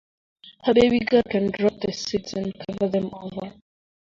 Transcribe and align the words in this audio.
Her 0.63 0.73
baby 0.73 0.97
girl 1.01 1.21
can 1.29 1.51
drop 1.51 1.77
the 1.79 1.93
seeds 1.93 2.33
and 2.33 2.51
cover 2.65 2.87
them 2.89 3.11
over. 3.13 3.53